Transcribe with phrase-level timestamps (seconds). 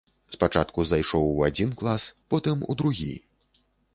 [0.35, 3.13] Спачатку зайшоў у адзін клас, потым у другі.